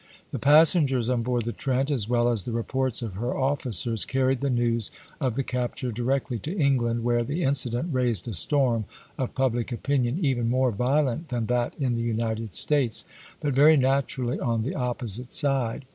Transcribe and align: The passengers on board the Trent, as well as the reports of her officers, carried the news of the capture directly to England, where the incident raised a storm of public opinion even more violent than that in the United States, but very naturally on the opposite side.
The 0.31 0.39
passengers 0.39 1.09
on 1.09 1.21
board 1.21 1.45
the 1.45 1.51
Trent, 1.51 1.91
as 1.91 2.09
well 2.09 2.27
as 2.27 2.41
the 2.41 2.51
reports 2.51 3.03
of 3.03 3.13
her 3.13 3.37
officers, 3.37 4.03
carried 4.03 4.41
the 4.41 4.49
news 4.49 4.89
of 5.19 5.35
the 5.35 5.43
capture 5.43 5.91
directly 5.91 6.39
to 6.39 6.57
England, 6.57 7.03
where 7.03 7.23
the 7.23 7.43
incident 7.43 7.93
raised 7.93 8.27
a 8.27 8.33
storm 8.33 8.85
of 9.19 9.35
public 9.35 9.71
opinion 9.71 10.17
even 10.25 10.49
more 10.49 10.71
violent 10.71 11.29
than 11.29 11.45
that 11.45 11.75
in 11.79 11.93
the 11.93 12.01
United 12.01 12.55
States, 12.55 13.05
but 13.41 13.53
very 13.53 13.77
naturally 13.77 14.39
on 14.39 14.63
the 14.63 14.73
opposite 14.73 15.31
side. 15.31 15.85